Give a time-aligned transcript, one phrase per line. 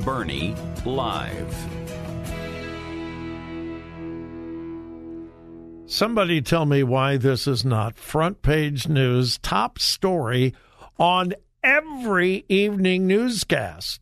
[0.00, 0.54] Burney
[0.84, 1.54] Live.
[5.86, 10.54] Somebody tell me why this is not front page news, top story
[10.98, 14.00] on every evening newscast.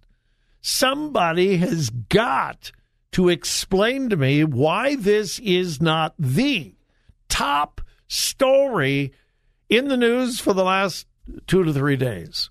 [0.63, 2.71] Somebody has got
[3.13, 6.75] to explain to me why this is not the
[7.29, 9.13] top story
[9.69, 11.07] in the news for the last
[11.47, 12.51] two to three days.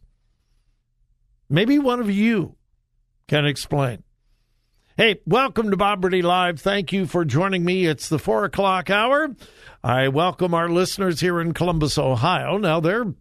[1.49, 2.55] Maybe one of you
[3.29, 4.03] can explain.
[4.97, 6.59] Hey, welcome to Bob Burney Live.
[6.59, 7.85] Thank you for joining me.
[7.85, 9.33] It's the four o'clock hour.
[9.83, 12.57] I welcome our listeners here in Columbus, Ohio.
[12.57, 13.13] Now, they're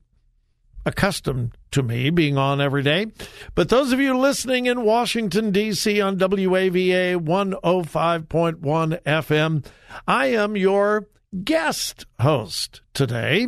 [0.86, 3.08] accustomed to me being on every day.
[3.54, 6.00] But those of you listening in Washington, D.C.
[6.00, 9.66] on WAVA 105.1 FM,
[10.06, 11.06] I am your
[11.44, 13.46] guest host today.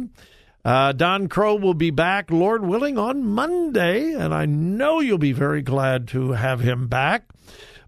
[0.64, 5.32] Uh, Don Crow will be back, Lord willing, on Monday, and I know you'll be
[5.32, 7.24] very glad to have him back.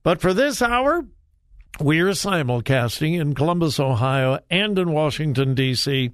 [0.03, 1.07] But for this hour,
[1.81, 6.11] we are simulcasting in Columbus, Ohio, and in Washington, D.C.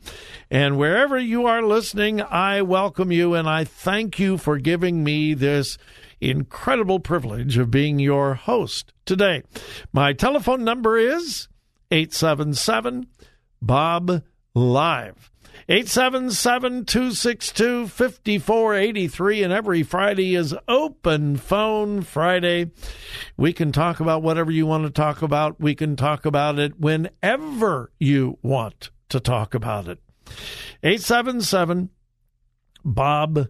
[0.50, 5.34] And wherever you are listening, I welcome you and I thank you for giving me
[5.34, 5.78] this
[6.20, 9.42] incredible privilege of being your host today.
[9.92, 11.48] My telephone number is
[11.90, 13.06] 877
[13.62, 14.22] Bob
[14.54, 15.30] Live.
[15.68, 19.42] 877 262 5483.
[19.42, 22.70] And every Friday is Open Phone Friday.
[23.36, 25.60] We can talk about whatever you want to talk about.
[25.60, 29.98] We can talk about it whenever you want to talk about it.
[30.82, 31.90] 877
[32.84, 33.48] Bob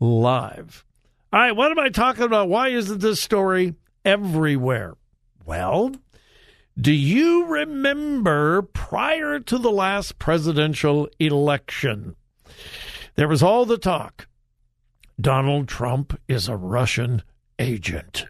[0.00, 0.84] Live.
[1.32, 2.48] All right, what am I talking about?
[2.48, 4.94] Why isn't this story everywhere?
[5.44, 5.92] Well,
[6.80, 12.14] do you remember prior to the last presidential election?
[13.16, 14.28] There was all the talk.
[15.20, 17.22] Donald Trump is a Russian
[17.58, 18.26] agent.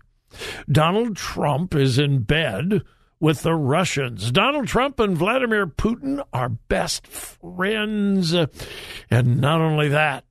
[0.70, 2.82] Donald Trump is in bed
[3.20, 4.30] with the Russians.
[4.30, 8.32] Donald Trump and Vladimir Putin are best friends.
[9.10, 10.24] And not only that,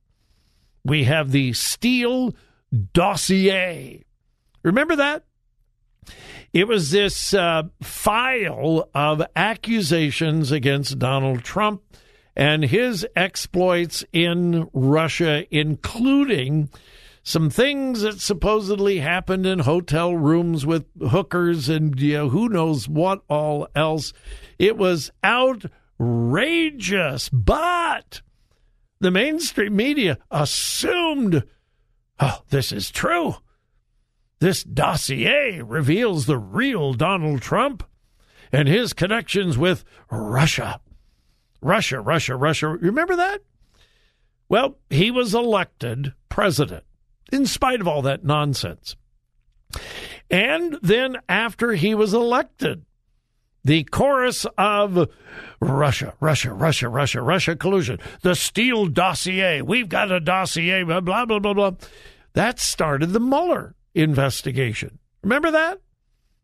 [0.84, 2.34] we have the Steele
[2.92, 4.04] dossier.
[4.64, 5.24] Remember that?
[6.52, 11.82] It was this uh, file of accusations against Donald Trump
[12.34, 16.70] and his exploits in Russia, including
[17.22, 22.88] some things that supposedly happened in hotel rooms with hookers and you know, who knows
[22.88, 24.14] what all else.
[24.58, 28.22] It was outrageous, but
[29.00, 31.44] the mainstream media assumed,
[32.18, 33.34] oh, this is true.
[34.40, 37.82] This dossier reveals the real Donald Trump
[38.52, 40.80] and his connections with Russia.
[41.60, 42.68] Russia, Russia, Russia.
[42.68, 43.42] Remember that?
[44.48, 46.84] Well, he was elected president
[47.32, 48.96] in spite of all that nonsense.
[50.30, 52.84] And then after he was elected,
[53.64, 55.10] the chorus of
[55.60, 59.62] Russia, Russia, Russia, Russia, Russia collusion, the Steele dossier.
[59.62, 61.72] We've got a dossier, blah, blah, blah, blah, blah.
[62.34, 64.98] That started the Mueller investigation.
[65.22, 65.80] Remember that?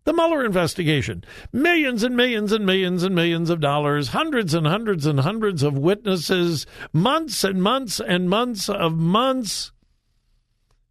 [0.04, 1.24] The Mueller investigation.
[1.52, 5.78] Millions and millions and millions and millions of dollars, hundreds and hundreds and hundreds of
[5.78, 9.72] witnesses, months and months and months of months.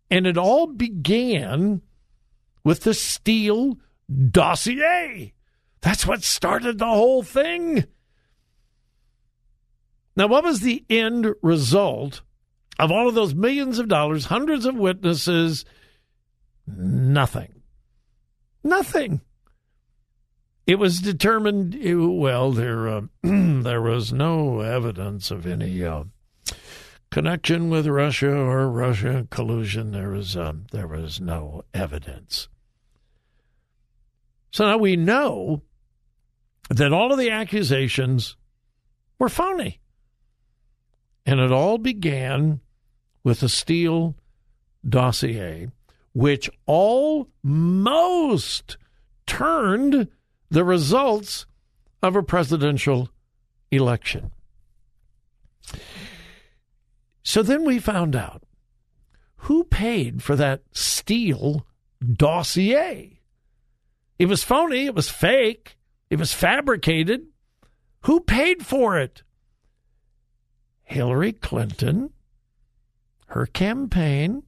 [0.10, 1.82] And it all began
[2.64, 3.78] with the Steele
[4.32, 5.34] dossier.
[5.82, 7.86] That's what started the whole thing.
[10.16, 12.22] Now, what was the end result
[12.80, 15.66] of all of those millions of dollars, hundreds of witnesses?
[16.68, 17.62] Nothing.
[18.64, 19.22] Nothing.
[20.66, 21.78] It was determined.
[22.20, 26.06] Well, there uh, there was no evidence of any uh,
[27.12, 29.92] connection with Russia or Russia collusion.
[29.92, 32.48] There was um, there was no evidence.
[34.52, 35.64] So now we know
[36.70, 38.38] that all of the accusations
[39.20, 39.80] were phony.
[41.26, 42.60] And it all began
[43.24, 44.16] with the Steele
[44.88, 45.70] dossier,
[46.14, 47.28] which almost
[49.26, 50.08] turned
[50.50, 51.46] the results
[52.02, 53.10] of a presidential
[53.72, 54.32] election.
[57.24, 58.44] So then we found out
[59.38, 61.66] who paid for that Steele
[62.02, 63.20] dossier.
[64.20, 65.78] It was phony, it was fake,
[66.10, 67.26] it was fabricated.
[68.02, 69.24] Who paid for it?
[70.84, 72.12] Hillary Clinton,
[73.28, 74.44] her campaign,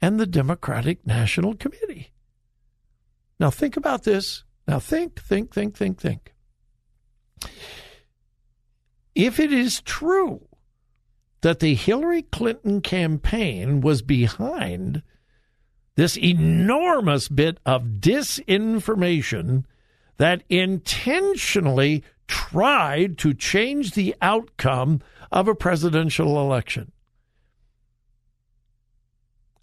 [0.00, 2.12] and the Democratic National Committee.
[3.40, 4.44] Now, think about this.
[4.66, 6.34] Now, think, think, think, think, think.
[9.14, 10.46] If it is true
[11.40, 15.02] that the Hillary Clinton campaign was behind
[15.94, 19.64] this enormous bit of disinformation
[20.16, 25.00] that intentionally tried to change the outcome
[25.32, 26.92] of a presidential election.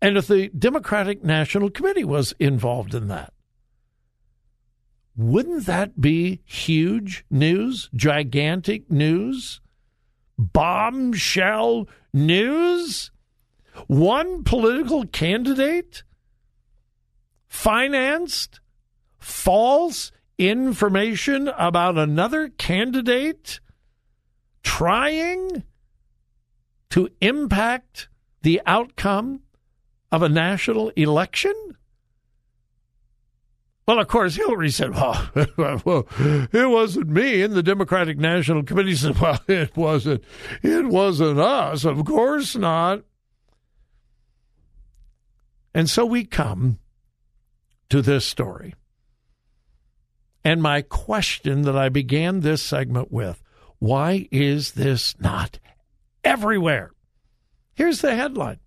[0.06, 3.34] And if the Democratic National Committee was involved in that,
[5.18, 9.62] wouldn't that be huge news, gigantic news,
[10.38, 13.10] bombshell news?
[13.88, 16.04] One political candidate
[17.48, 18.60] financed
[19.18, 23.60] false information about another candidate
[24.62, 25.64] trying
[26.92, 28.08] to impact
[28.44, 29.42] the outcome
[30.16, 31.54] of a national election?
[33.86, 34.92] Well, of course, Hillary said,
[35.58, 37.42] well, it wasn't me.
[37.42, 40.24] And the Democratic National Committee said, well, it wasn't,
[40.64, 41.84] it wasn't us.
[41.84, 43.04] Of course not.
[45.74, 46.80] And so we come
[47.90, 48.74] to this story.
[50.46, 53.42] And my question that I began this segment with
[53.80, 55.60] why is this not
[56.24, 56.92] everywhere?
[57.74, 58.60] Here's the headline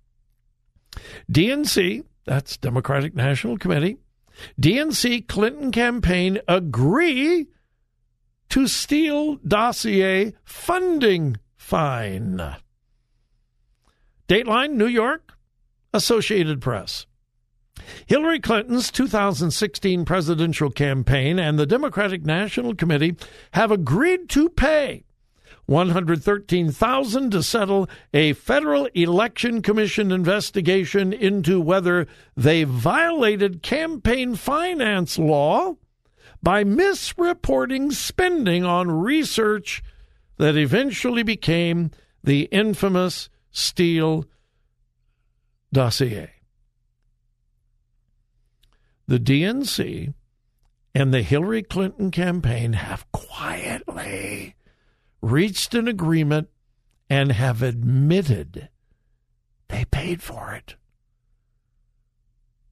[1.30, 3.98] DNC, that's Democratic National Committee,
[4.60, 7.46] DNC Clinton campaign agree
[8.50, 12.56] to Steele dossier funding fine.
[14.28, 15.34] Dateline, New York,
[15.92, 17.06] Associated Press.
[18.06, 23.16] Hillary Clinton's 2016 presidential campaign and the Democratic National Committee
[23.52, 25.04] have agreed to pay
[25.68, 35.74] 113,000 to settle a federal election commission investigation into whether they violated campaign finance law
[36.42, 39.82] by misreporting spending on research
[40.38, 41.90] that eventually became
[42.24, 44.24] the infamous Steele
[45.70, 46.30] dossier.
[49.06, 50.14] The DNC
[50.94, 54.54] and the Hillary Clinton campaign have quietly
[55.20, 56.48] reached an agreement
[57.10, 58.68] and have admitted
[59.68, 60.76] they paid for it.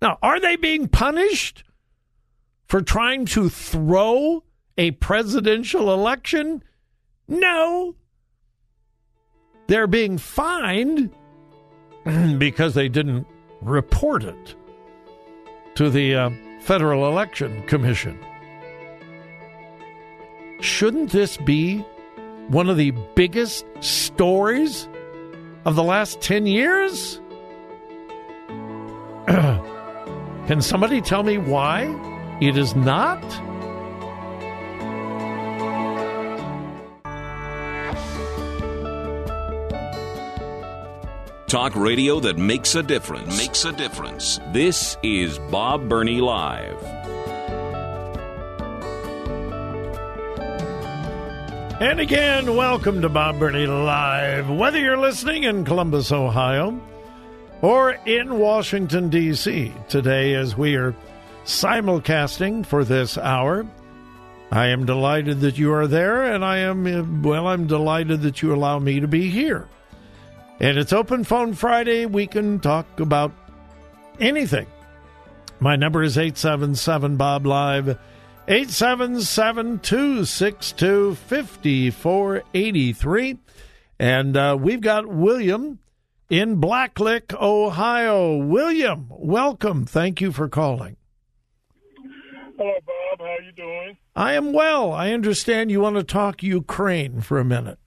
[0.00, 1.64] Now, are they being punished
[2.66, 4.44] for trying to throw
[4.76, 6.62] a presidential election?
[7.28, 7.96] No.
[9.66, 11.10] They're being fined
[12.38, 13.26] because they didn't
[13.62, 14.54] report it
[15.74, 18.18] to the uh, Federal Election Commission.
[20.60, 21.84] Shouldn't this be
[22.48, 24.88] one of the biggest stories
[25.64, 27.20] of the last 10 years?
[29.26, 31.84] Can somebody tell me why
[32.40, 33.22] it is not?
[41.48, 43.38] Talk radio that makes a difference.
[43.38, 44.40] Makes a difference.
[44.52, 46.95] This is Bob Burney Live.
[51.78, 54.48] And again, welcome to Bob Burney Live.
[54.48, 56.80] Whether you're listening in Columbus, Ohio,
[57.60, 60.96] or in Washington, D.C., today as we are
[61.44, 63.66] simulcasting for this hour,
[64.50, 68.54] I am delighted that you are there, and I am, well, I'm delighted that you
[68.54, 69.68] allow me to be here.
[70.58, 72.06] And it's Open Phone Friday.
[72.06, 73.32] We can talk about
[74.18, 74.66] anything.
[75.60, 77.98] My number is 877 Bob Live.
[78.48, 83.38] 877 262 5483.
[83.98, 85.80] And uh, we've got William
[86.30, 88.36] in Blacklick, Ohio.
[88.36, 89.84] William, welcome.
[89.84, 90.96] Thank you for calling.
[92.56, 93.18] Hello, Bob.
[93.18, 93.96] How are you doing?
[94.14, 94.92] I am well.
[94.92, 97.80] I understand you want to talk Ukraine for a minute.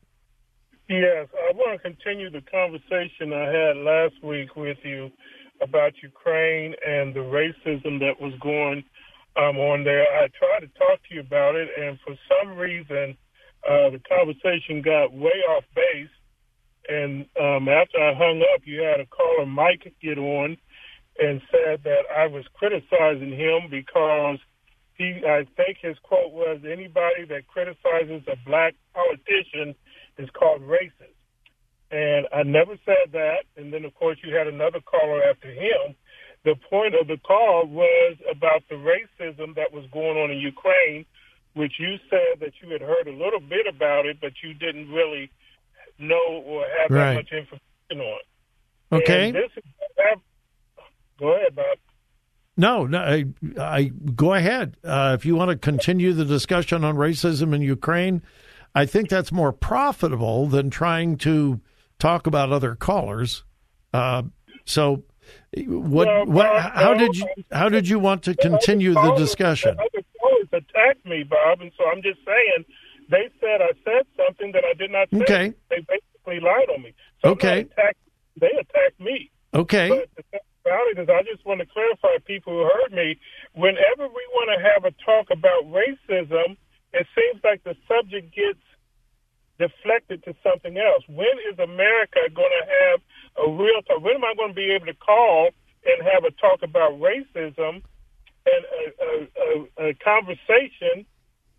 [0.89, 5.09] Yes, I want to continue the conversation I had last week with you
[5.61, 8.83] about Ukraine and the racism that was going
[9.39, 10.03] um, on there.
[10.03, 13.17] I tried to talk to you about it, and for some reason,
[13.67, 16.09] uh, the conversation got way off base.
[16.89, 20.57] And um, after I hung up, you had a caller, Mike, get on
[21.19, 24.39] and said that I was criticizing him because
[24.95, 29.75] he, I think his quote was, anybody that criticizes a black politician
[30.17, 31.15] is called racist.
[31.91, 33.45] And I never said that.
[33.55, 35.95] And then, of course, you had another caller after him
[36.45, 41.05] the point of the call was about the racism that was going on in Ukraine,
[41.53, 44.89] which you said that you had heard a little bit about it, but you didn't
[44.89, 45.29] really
[45.97, 47.09] know or have right.
[47.09, 48.13] that much information
[48.91, 48.99] on.
[48.99, 49.31] Okay.
[49.31, 49.63] this is,
[51.19, 51.77] go ahead, Bob.
[52.57, 53.25] No, no, I,
[53.57, 54.75] I go ahead.
[54.83, 58.21] Uh, if you want to continue the discussion on racism in Ukraine,
[58.75, 61.61] I think that's more profitable than trying to
[61.99, 63.43] talk about other callers.
[63.93, 64.23] Uh,
[64.65, 65.03] so
[65.67, 66.27] what?
[66.27, 66.61] What?
[66.61, 67.27] How did you?
[67.51, 69.77] How did you want to continue the discussion?
[69.79, 72.65] Other callers attacked me, Bob, and so I'm just saying
[73.09, 75.21] they said I said something that I did not say.
[75.21, 75.53] Okay.
[75.69, 76.93] They basically lied on me.
[77.23, 77.61] So okay.
[77.61, 77.97] Attacked,
[78.39, 79.31] they attacked me.
[79.53, 79.89] Okay.
[79.89, 83.17] But about it is, I just want to clarify, people who heard me.
[83.53, 86.57] Whenever we want to have a talk about racism,
[86.93, 88.61] it seems like the subject gets
[89.59, 91.03] deflected to something else.
[91.07, 92.99] When is America going to have
[93.45, 94.01] a real talk?
[94.01, 95.49] When am I going to be able to call
[95.85, 97.83] and have a talk about racism
[98.45, 101.05] and a, a, a, a conversation,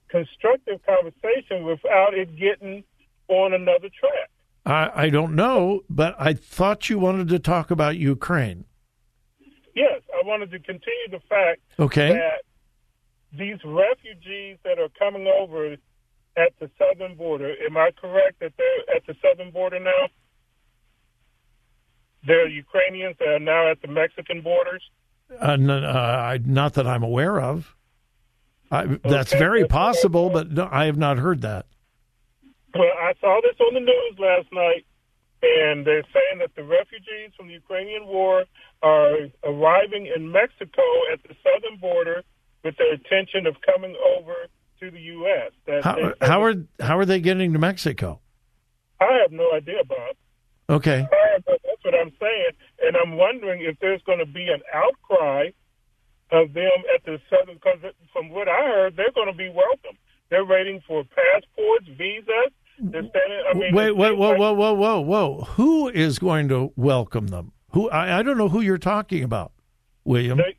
[0.08, 2.82] constructive conversation, without it getting
[3.28, 4.30] on another track?
[4.66, 8.64] I, I don't know, but I thought you wanted to talk about Ukraine.
[9.74, 12.12] Yes, I wanted to continue the fact okay.
[12.12, 12.42] that
[13.32, 15.76] these refugees that are coming over
[16.36, 17.54] at the southern border.
[17.66, 20.08] Am I correct that they're at the southern border now?
[22.26, 24.82] They're Ukrainians that are now at the Mexican borders.
[25.40, 27.74] Uh, uh, not that I'm aware of.
[28.70, 29.38] I, that's okay.
[29.38, 31.66] very possible, but no, I have not heard that.
[32.74, 34.86] Well, I saw this on the news last night,
[35.42, 38.44] and they're saying that the refugees from the Ukrainian war
[38.82, 40.82] are arriving in Mexico
[41.12, 42.22] at the southern border
[42.62, 44.46] with the intention of coming over
[44.80, 45.52] to the U.S.
[45.66, 48.20] That how, how are how are they getting to Mexico?
[49.00, 50.16] I have no idea, Bob.
[50.68, 51.06] Okay,
[51.46, 52.50] that's what I'm saying,
[52.82, 55.50] and I'm wondering if there's going to be an outcry
[56.30, 57.56] of them at the southern.
[57.56, 59.98] Because from what I heard, they're going to be welcome.
[60.30, 62.52] They're waiting for passports, visas.
[62.78, 65.40] They're standing, I mean, wait, wait, whoa, whoa, whoa, whoa, whoa!
[65.56, 67.52] Who is going to welcome them?
[67.72, 67.90] Who?
[67.90, 69.52] I, I don't know who you're talking about,
[70.04, 70.38] William.
[70.38, 70.56] They,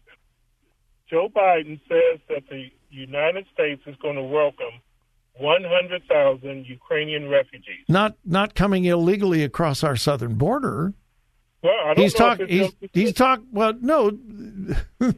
[1.10, 4.82] Joe Biden says that the United States is going to welcome
[5.38, 7.86] 100,000 Ukrainian refugees.
[7.88, 10.94] Not not coming illegally across our southern border.
[11.64, 12.48] Well, I don't he's talking.
[12.48, 13.42] He's, he's talk.
[13.52, 14.18] Well, no.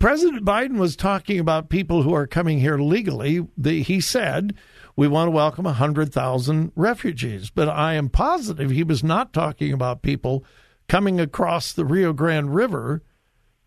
[0.00, 3.46] President Biden was talking about people who are coming here legally.
[3.56, 4.54] The, he said
[4.96, 10.02] we want to welcome 100,000 refugees, but I am positive he was not talking about
[10.02, 10.44] people
[10.88, 13.02] coming across the Rio Grande River.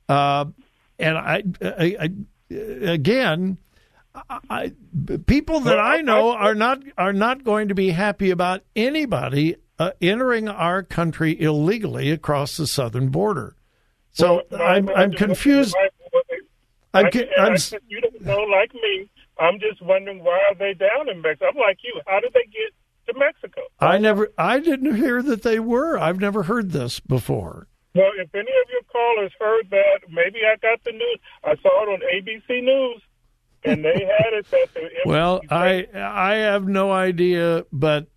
[0.09, 0.45] Uh,
[0.99, 2.09] and I, I, I
[2.53, 3.57] again,
[4.49, 4.73] I,
[5.25, 9.91] people that I know are not are not going to be happy about anybody uh,
[10.01, 13.55] entering our country illegally across the southern border.
[14.11, 15.75] So well, I'm I'm confused.
[16.93, 17.55] I'm, I'm,
[17.87, 19.09] you don't know like me.
[19.39, 21.47] I'm just wondering why are they down in Mexico?
[21.49, 21.99] I'm like you.
[22.05, 23.61] How did they get to Mexico?
[23.79, 24.31] I never.
[24.37, 25.97] I didn't hear that they were.
[25.97, 27.67] I've never heard this before.
[27.95, 31.19] Well, if any of your callers heard that, maybe I got the news.
[31.43, 33.01] I saw it on ABC News,
[33.63, 34.89] and they had it that the.
[35.05, 38.07] well, I I have no idea, but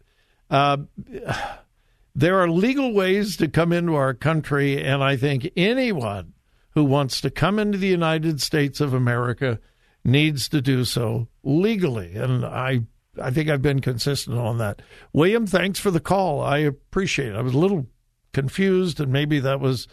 [0.50, 0.78] uh,
[2.14, 6.32] there are legal ways to come into our country, and I think anyone
[6.70, 9.58] who wants to come into the United States of America
[10.04, 12.82] needs to do so legally, and I
[13.20, 14.80] I think I've been consistent on that.
[15.12, 16.40] William, thanks for the call.
[16.40, 17.36] I appreciate it.
[17.36, 17.86] I was a little
[18.32, 19.88] confused, and maybe that was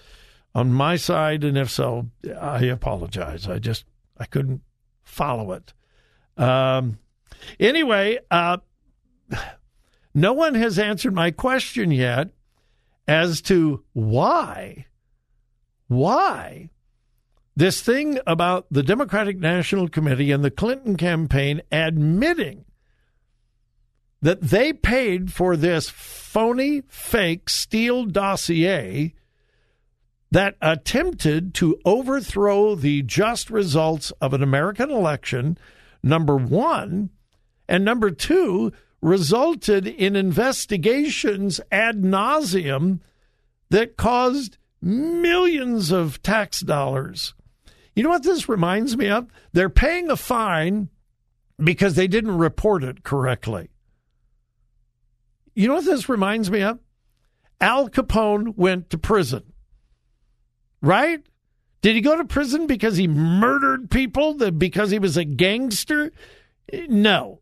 [0.55, 2.09] on my side, and if so,
[2.39, 3.47] I apologize.
[3.47, 3.85] I just
[4.17, 4.61] I couldn't
[5.03, 5.73] follow it.
[6.37, 6.99] Um,
[7.59, 8.57] anyway, uh,
[10.13, 12.29] no one has answered my question yet
[13.07, 14.85] as to why,
[15.87, 16.69] why
[17.55, 22.65] this thing about the Democratic National Committee and the Clinton campaign admitting
[24.23, 29.13] that they paid for this phony, fake Steele dossier
[30.31, 35.57] that attempted to overthrow the just results of an American election,
[36.01, 37.09] number one,
[37.67, 43.01] and number two, resulted in investigations ad nauseum
[43.71, 47.33] that caused millions of tax dollars.
[47.93, 49.27] You know what this reminds me of?
[49.51, 50.87] They're paying a fine
[51.61, 53.69] because they didn't report it correctly.
[55.55, 56.79] You know what this reminds me of?
[57.61, 59.53] Al Capone went to prison
[60.83, 61.25] right?
[61.81, 66.11] Did he go to prison because he murdered people, because he was a gangster?
[66.87, 67.39] No.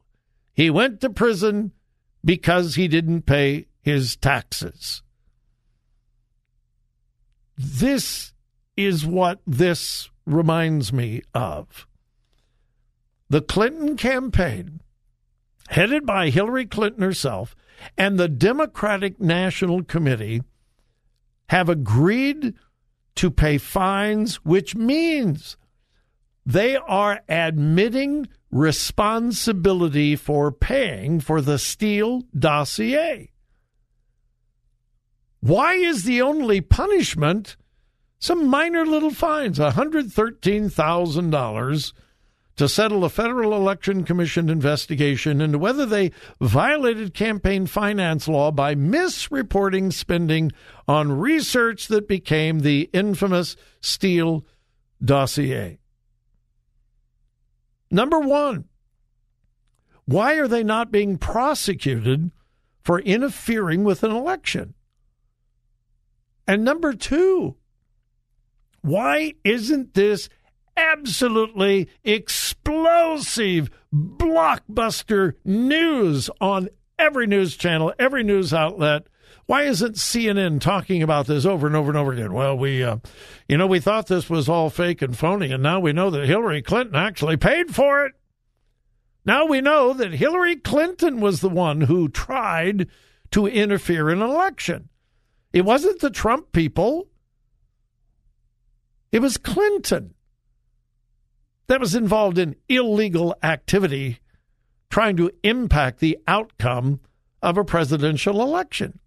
[0.53, 1.71] He went to prison
[2.23, 5.01] because he didn't pay his taxes.
[7.57, 8.33] This
[8.77, 11.87] is what this reminds me of.
[13.29, 14.81] The Clinton campaign,
[15.69, 17.55] headed by Hillary Clinton herself,
[17.97, 20.43] and the Democratic National Committee
[21.49, 22.53] have agreed
[23.15, 25.57] to pay fines, which means
[26.45, 33.31] they are admitting responsibility for paying for the Steele dossier.
[35.39, 37.57] Why is the only punishment
[38.19, 41.93] some minor little fines, $113,000
[42.61, 48.75] to settle a Federal Election Commission investigation into whether they violated campaign finance law by
[48.75, 50.51] misreporting spending
[50.87, 54.45] on research that became the infamous Steele
[55.03, 55.79] dossier.
[57.89, 58.65] Number one,
[60.05, 62.29] why are they not being prosecuted
[62.83, 64.75] for interfering with an election?
[66.47, 67.55] And number two,
[68.83, 70.29] why isn't this
[70.81, 79.03] absolutely explosive blockbuster news on every news channel, every news outlet.
[79.45, 82.33] Why isn't CNN talking about this over and over and over again?
[82.33, 82.97] Well, we, uh,
[83.47, 86.25] you know, we thought this was all fake and phony, and now we know that
[86.27, 88.13] Hillary Clinton actually paid for it.
[89.25, 92.87] Now we know that Hillary Clinton was the one who tried
[93.31, 94.89] to interfere in an election.
[95.53, 97.07] It wasn't the Trump people,
[99.11, 100.13] it was Clinton
[101.71, 104.19] that was involved in illegal activity
[104.89, 106.99] trying to impact the outcome
[107.41, 108.99] of a presidential election.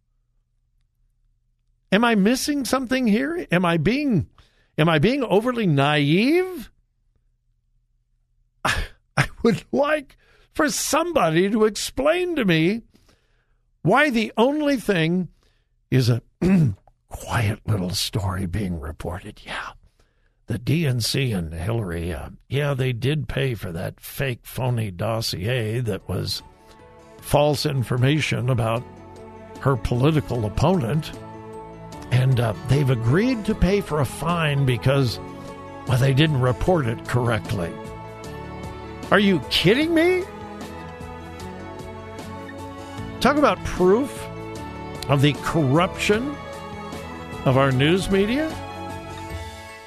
[1.92, 3.46] Am I missing something here?
[3.53, 4.31] Am I being
[4.79, 6.70] am I being overly naive?
[8.64, 10.16] I would like
[10.55, 12.81] for somebody to explain to me
[13.83, 15.29] why the only thing
[15.90, 16.22] is a
[17.11, 19.42] quiet little story being reported.
[19.44, 19.72] Yeah
[20.46, 26.07] the DNC and Hillary, uh, yeah, they did pay for that fake, phony dossier that
[26.09, 26.42] was
[27.20, 28.83] false information about
[29.61, 31.12] her political opponent.
[32.11, 35.18] And uh, they've agreed to pay for a fine because,
[35.88, 37.72] well, they didn't report it correctly.
[39.11, 40.24] Are you kidding me?
[43.20, 44.28] Talk about proof
[45.09, 46.37] of the corruption
[47.46, 48.54] of our news media.